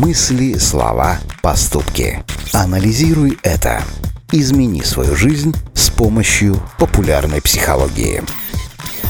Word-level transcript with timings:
Мысли, 0.00 0.56
слова, 0.56 1.18
поступки. 1.42 2.24
Анализируй 2.54 3.38
это. 3.42 3.82
Измени 4.32 4.80
свою 4.80 5.14
жизнь 5.14 5.54
с 5.74 5.90
помощью 5.90 6.56
популярной 6.78 7.42
психологии. 7.42 8.22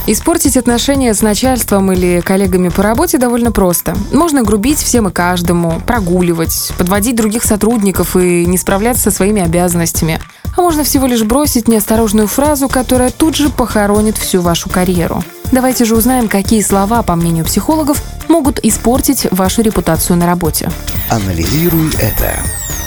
Испортить 0.05 0.57
отношения 0.57 1.13
с 1.13 1.21
начальством 1.21 1.93
или 1.93 2.19
коллегами 2.19 2.67
по 2.67 2.83
работе 2.83 3.17
довольно 3.17 3.53
просто. 3.53 3.95
Можно 4.11 4.43
грубить 4.43 4.79
всем 4.79 5.07
и 5.07 5.13
каждому, 5.13 5.79
прогуливать, 5.79 6.73
подводить 6.77 7.15
других 7.15 7.45
сотрудников 7.45 8.17
и 8.17 8.45
не 8.45 8.57
справляться 8.57 9.03
со 9.03 9.11
своими 9.11 9.41
обязанностями. 9.41 10.19
А 10.57 10.61
можно 10.61 10.83
всего 10.83 11.07
лишь 11.07 11.23
бросить 11.23 11.69
неосторожную 11.69 12.27
фразу, 12.27 12.67
которая 12.67 13.11
тут 13.11 13.37
же 13.37 13.49
похоронит 13.49 14.17
всю 14.17 14.41
вашу 14.41 14.69
карьеру. 14.69 15.23
Давайте 15.53 15.85
же 15.85 15.95
узнаем, 15.95 16.27
какие 16.27 16.61
слова, 16.61 17.01
по 17.01 17.15
мнению 17.15 17.45
психологов, 17.45 18.03
могут 18.31 18.59
испортить 18.63 19.27
вашу 19.29 19.61
репутацию 19.61 20.17
на 20.17 20.25
работе. 20.25 20.71
Анализируй 21.09 21.91
это. 21.99 22.33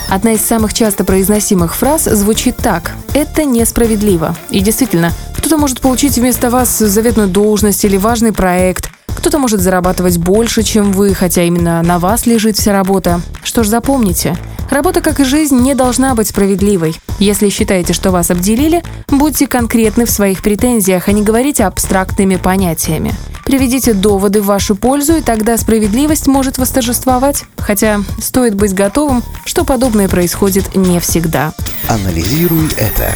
Одна 0.09 0.33
из 0.33 0.41
самых 0.41 0.73
часто 0.73 1.03
произносимых 1.03 1.75
фраз 1.75 2.03
звучит 2.03 2.57
так 2.57 2.91
«это 3.13 3.43
несправедливо». 3.43 4.35
И 4.49 4.59
действительно, 4.59 5.11
кто-то 5.37 5.57
может 5.57 5.81
получить 5.81 6.17
вместо 6.17 6.49
вас 6.49 6.77
заветную 6.77 7.27
должность 7.27 7.85
или 7.85 7.97
важный 7.97 8.31
проект, 8.31 8.91
кто-то 9.07 9.39
может 9.39 9.61
зарабатывать 9.61 10.17
больше, 10.17 10.61
чем 10.61 10.91
вы, 10.91 11.15
хотя 11.15 11.43
именно 11.43 11.81
на 11.81 11.97
вас 11.97 12.25
лежит 12.25 12.57
вся 12.57 12.73
работа. 12.73 13.21
Что 13.43 13.63
ж, 13.63 13.67
запомните, 13.67 14.35
работа, 14.71 15.01
как 15.01 15.19
и 15.19 15.23
жизнь, 15.23 15.59
не 15.59 15.75
должна 15.75 16.15
быть 16.15 16.27
справедливой. 16.27 16.95
Если 17.19 17.49
считаете, 17.49 17.93
что 17.93 18.11
вас 18.11 18.31
обделили, 18.31 18.83
будьте 19.09 19.47
конкретны 19.47 20.05
в 20.05 20.11
своих 20.11 20.41
претензиях, 20.41 21.07
а 21.07 21.11
не 21.11 21.23
говорите 21.23 21.63
абстрактными 21.65 22.35
понятиями. 22.35 23.13
Приведите 23.45 23.93
доводы 23.93 24.41
в 24.41 24.47
вашу 24.47 24.75
пользу, 24.75 25.17
и 25.17 25.21
тогда 25.21 25.57
справедливость 25.57 26.27
может 26.27 26.57
восторжествовать. 26.57 27.45
Хотя 27.57 28.01
стоит 28.19 28.55
быть 28.55 28.73
готовым, 28.73 29.23
что 29.45 29.63
подобное 29.63 30.09
происходит 30.09 30.75
не 30.75 30.99
всегда. 30.99 31.53
Анализируй 31.87 32.69
это. 32.77 33.13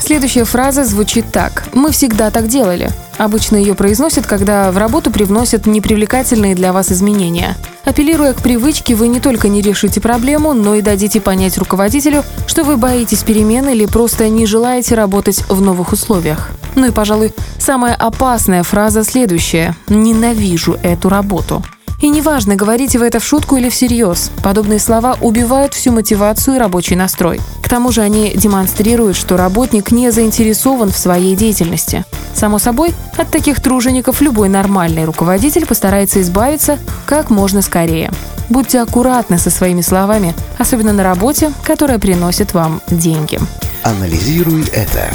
Следующая 0.00 0.44
фраза 0.44 0.84
звучит 0.84 1.32
так. 1.32 1.64
«Мы 1.72 1.90
всегда 1.90 2.30
так 2.30 2.46
делали». 2.46 2.90
Обычно 3.16 3.56
ее 3.56 3.74
произносят, 3.74 4.26
когда 4.26 4.70
в 4.70 4.76
работу 4.76 5.10
привносят 5.10 5.66
непривлекательные 5.66 6.54
для 6.54 6.72
вас 6.72 6.92
изменения. 6.92 7.56
Апеллируя 7.84 8.32
к 8.32 8.42
привычке, 8.42 8.94
вы 8.94 9.08
не 9.08 9.20
только 9.20 9.48
не 9.48 9.60
решите 9.60 10.00
проблему, 10.00 10.54
но 10.54 10.74
и 10.74 10.80
дадите 10.80 11.20
понять 11.20 11.58
руководителю, 11.58 12.24
что 12.46 12.64
вы 12.64 12.76
боитесь 12.76 13.22
перемен 13.22 13.68
или 13.68 13.84
просто 13.84 14.28
не 14.28 14.46
желаете 14.46 14.94
работать 14.94 15.44
в 15.48 15.60
новых 15.60 15.92
условиях. 15.92 16.50
Ну 16.76 16.86
и, 16.86 16.90
пожалуй, 16.90 17.32
самая 17.58 17.94
опасная 17.94 18.62
фраза 18.62 19.04
следующая 19.04 19.76
«Ненавижу 19.88 20.76
эту 20.82 21.08
работу». 21.08 21.62
И 22.00 22.08
неважно, 22.08 22.56
говорите 22.56 22.98
вы 22.98 23.06
это 23.06 23.18
в 23.18 23.24
шутку 23.24 23.56
или 23.56 23.70
всерьез, 23.70 24.30
подобные 24.42 24.78
слова 24.78 25.16
убивают 25.20 25.72
всю 25.72 25.92
мотивацию 25.92 26.56
и 26.56 26.58
рабочий 26.58 26.96
настрой. 26.96 27.40
К 27.62 27.68
тому 27.68 27.92
же 27.92 28.02
они 28.02 28.32
демонстрируют, 28.34 29.16
что 29.16 29.36
работник 29.36 29.90
не 29.90 30.10
заинтересован 30.10 30.90
в 30.90 30.98
своей 30.98 31.34
деятельности. 31.34 32.04
Само 32.34 32.58
собой, 32.58 32.94
от 33.16 33.30
таких 33.30 33.60
тружеников 33.60 34.20
любой 34.20 34.48
нормальный 34.48 35.04
руководитель 35.04 35.66
постарается 35.66 36.20
избавиться 36.20 36.78
как 37.06 37.30
можно 37.30 37.62
скорее. 37.62 38.10
Будьте 38.50 38.80
аккуратны 38.80 39.38
со 39.38 39.50
своими 39.50 39.80
словами, 39.80 40.34
особенно 40.58 40.92
на 40.92 41.02
работе, 41.02 41.52
которая 41.62 41.98
приносит 41.98 42.52
вам 42.52 42.82
деньги. 42.88 43.38
Анализируй 43.82 44.64
это. 44.72 45.08